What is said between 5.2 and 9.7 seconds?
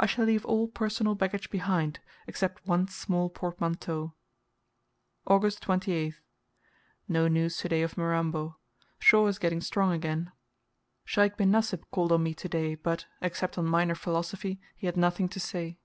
August 28th. No news to day of Mirambo. Shaw is getting